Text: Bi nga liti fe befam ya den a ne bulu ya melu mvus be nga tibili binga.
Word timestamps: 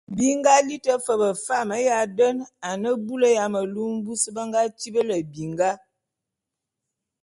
Bi 0.15 0.27
nga 0.37 0.53
liti 0.67 0.91
fe 1.05 1.13
befam 1.21 1.69
ya 1.87 1.97
den 2.17 2.37
a 2.69 2.71
ne 2.81 2.89
bulu 3.05 3.27
ya 3.37 3.45
melu 3.53 3.81
mvus 3.95 4.23
be 4.35 4.41
nga 4.47 4.61
tibili 4.79 5.17
binga. 5.33 5.71